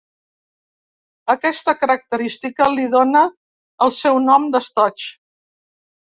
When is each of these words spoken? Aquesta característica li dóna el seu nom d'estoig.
Aquesta 1.33 1.75
característica 1.81 2.67
li 2.77 2.87
dóna 2.95 3.23
el 3.87 3.95
seu 4.01 4.19
nom 4.31 4.51
d'estoig. 4.59 5.07